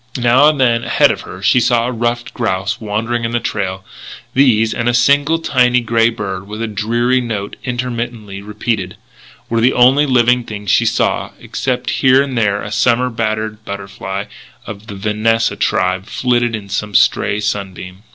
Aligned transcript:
Now 0.17 0.47
and 0.49 0.59
then, 0.59 0.83
ahead 0.83 1.11
of 1.11 1.21
her, 1.21 1.43
she 1.43 1.59
saw 1.59 1.85
a 1.85 1.91
ruffed 1.91 2.33
grouse 2.33 2.81
wandering 2.81 3.23
in 3.23 3.33
the 3.33 3.39
trail. 3.39 3.85
These, 4.33 4.73
and 4.73 4.89
a 4.89 4.95
single 4.95 5.37
tiny 5.37 5.79
grey 5.79 6.09
bird 6.09 6.47
with 6.47 6.59
a 6.63 6.67
dreary 6.67 7.21
note 7.21 7.55
interminably 7.63 8.41
repeated, 8.41 8.95
were 9.47 9.61
the 9.61 9.73
only 9.73 10.07
living 10.07 10.43
things 10.43 10.71
she 10.71 10.87
saw 10.87 11.33
except 11.39 11.91
here 12.01 12.23
and 12.23 12.35
there 12.35 12.63
a 12.63 12.71
summer 12.71 13.11
battered 13.11 13.63
butterfly 13.63 14.25
of 14.65 14.87
the 14.87 14.95
Vanessa 14.95 15.55
tribe 15.55 16.07
flitting 16.07 16.55
in 16.55 16.67
some 16.67 16.95
stray 16.95 17.39
sunbeam. 17.39 18.01